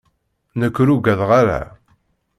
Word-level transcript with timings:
Nekk 0.59 0.75
ur 0.81 0.89
ugadeɣ 0.95 1.31
ara. 1.39 1.61